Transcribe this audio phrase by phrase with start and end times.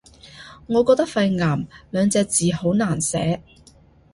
[0.65, 3.43] 我覺得肺癌兩隻字好難寫